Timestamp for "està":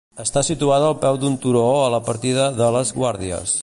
0.21-0.41